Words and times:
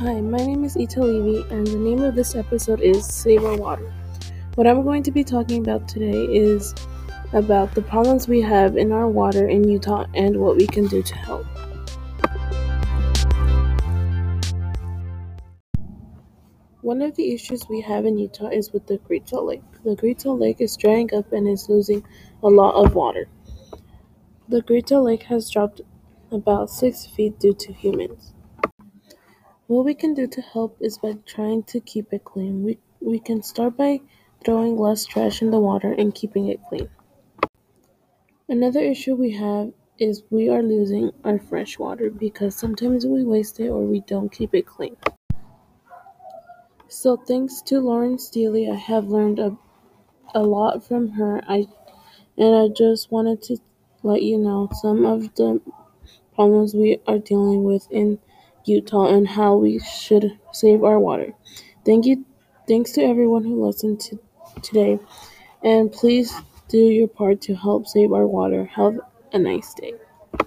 Hi, 0.00 0.20
my 0.20 0.38
name 0.38 0.62
is 0.62 0.76
Ita 0.76 1.02
Levy, 1.02 1.44
and 1.50 1.66
the 1.66 1.76
name 1.76 2.02
of 2.04 2.14
this 2.14 2.36
episode 2.36 2.80
is 2.80 3.04
Save 3.04 3.44
Our 3.44 3.56
Water. 3.56 3.92
What 4.54 4.68
I'm 4.68 4.84
going 4.84 5.02
to 5.02 5.10
be 5.10 5.24
talking 5.24 5.60
about 5.60 5.88
today 5.88 6.22
is 6.26 6.72
about 7.32 7.74
the 7.74 7.82
problems 7.82 8.28
we 8.28 8.40
have 8.40 8.76
in 8.76 8.92
our 8.92 9.08
water 9.08 9.48
in 9.48 9.68
Utah 9.68 10.06
and 10.14 10.36
what 10.36 10.54
we 10.56 10.68
can 10.68 10.86
do 10.86 11.02
to 11.02 11.14
help. 11.16 11.44
One 16.82 17.02
of 17.02 17.16
the 17.16 17.34
issues 17.34 17.68
we 17.68 17.80
have 17.80 18.06
in 18.06 18.18
Utah 18.18 18.50
is 18.50 18.72
with 18.72 18.86
the 18.86 18.98
Great 18.98 19.28
Salt 19.28 19.46
Lake. 19.46 19.62
The 19.84 19.96
Great 19.96 20.20
Salt 20.20 20.38
Lake 20.38 20.60
is 20.60 20.76
drying 20.76 21.12
up 21.12 21.32
and 21.32 21.48
is 21.48 21.68
losing 21.68 22.04
a 22.44 22.48
lot 22.48 22.76
of 22.76 22.94
water. 22.94 23.26
The 24.48 24.62
Great 24.62 24.90
Salt 24.90 25.06
Lake 25.06 25.24
has 25.24 25.50
dropped 25.50 25.80
about 26.30 26.70
six 26.70 27.04
feet 27.04 27.40
due 27.40 27.54
to 27.54 27.72
humans. 27.72 28.32
What 29.68 29.84
we 29.84 29.94
can 29.94 30.14
do 30.14 30.26
to 30.26 30.40
help 30.42 30.76
is 30.80 30.98
by 30.98 31.12
trying 31.24 31.62
to 31.64 31.78
keep 31.78 32.12
it 32.12 32.24
clean. 32.24 32.64
We, 32.64 32.78
we 33.00 33.20
can 33.20 33.42
start 33.42 33.76
by 33.76 34.00
throwing 34.44 34.76
less 34.76 35.04
trash 35.06 35.42
in 35.42 35.52
the 35.52 35.60
water 35.60 35.92
and 35.92 36.12
keeping 36.12 36.48
it 36.48 36.58
clean. 36.68 36.88
Another 38.48 38.80
issue 38.80 39.14
we 39.14 39.30
have 39.32 39.72
is 39.96 40.24
we 40.30 40.48
are 40.48 40.62
losing 40.62 41.12
our 41.22 41.38
fresh 41.38 41.78
water 41.78 42.10
because 42.10 42.56
sometimes 42.56 43.06
we 43.06 43.22
waste 43.22 43.60
it 43.60 43.68
or 43.68 43.84
we 43.84 44.00
don't 44.00 44.32
keep 44.32 44.54
it 44.56 44.66
clean. 44.66 44.96
So 46.88 47.16
thanks 47.16 47.62
to 47.62 47.80
Lauren 47.80 48.18
Steely, 48.18 48.68
I 48.68 48.74
have 48.74 49.08
learned 49.08 49.38
a, 49.38 49.56
a 50.34 50.42
lot 50.42 50.84
from 50.84 51.10
her. 51.12 51.42
I 51.48 51.68
and 52.38 52.54
I 52.56 52.68
just 52.68 53.12
wanted 53.12 53.42
to 53.44 53.58
let 54.02 54.22
you 54.22 54.38
know 54.38 54.68
some 54.72 55.04
of 55.06 55.34
the 55.36 55.60
problems 56.34 56.74
we 56.74 57.00
are 57.06 57.18
dealing 57.18 57.64
with 57.64 57.88
in 57.90 58.18
Utah 58.68 59.06
and 59.06 59.26
how 59.26 59.56
we 59.56 59.78
should 59.80 60.38
save 60.52 60.84
our 60.84 60.98
water. 61.00 61.32
Thank 61.84 62.06
you 62.06 62.24
thanks 62.68 62.92
to 62.92 63.02
everyone 63.02 63.44
who 63.44 63.64
listened 63.64 64.00
to 64.00 64.18
today 64.62 64.98
and 65.62 65.90
please 65.92 66.34
do 66.68 66.78
your 66.78 67.08
part 67.08 67.40
to 67.42 67.54
help 67.54 67.86
save 67.86 68.12
our 68.12 68.26
water. 68.26 68.66
Have 68.66 69.00
a 69.32 69.38
nice 69.38 69.74
day. 69.74 69.94